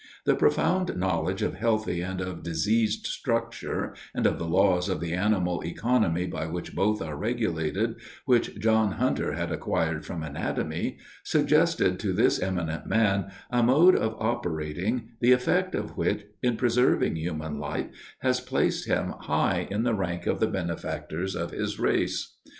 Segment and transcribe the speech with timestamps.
[0.25, 5.13] The profound knowledge of healthy and of diseased structure, and of the laws of the
[5.13, 11.99] animal economy by which both are regulated, which John Hunter had acquired from anatomy, suggested
[11.99, 17.59] to this eminent man a mode of operating, the effect of which, in preserving human
[17.59, 17.85] life,
[18.21, 22.37] has placed him high in the rank of the benefactors of his race.